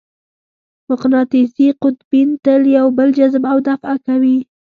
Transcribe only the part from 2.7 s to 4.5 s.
یو بل جذب او دفع کوي.